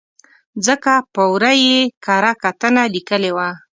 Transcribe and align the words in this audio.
ځکه 0.65 0.93
په 1.13 1.23
ور 1.31 1.43
ه 1.49 1.53
یې 1.65 1.79
کره 2.05 2.31
کتنه 2.43 2.83
لیکلې 2.95 3.31
وه. 3.35 3.49